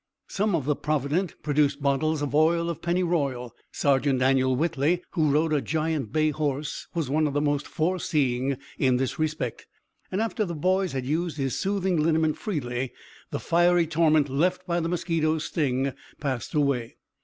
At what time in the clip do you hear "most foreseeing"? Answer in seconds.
7.39-8.57